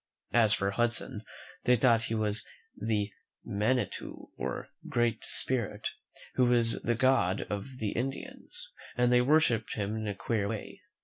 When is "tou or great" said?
3.85-5.23